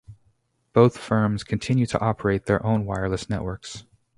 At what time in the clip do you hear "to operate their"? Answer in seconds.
1.85-2.65